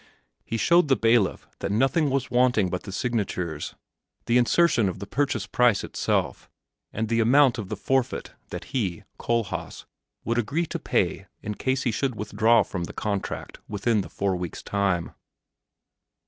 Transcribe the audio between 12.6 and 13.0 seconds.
from the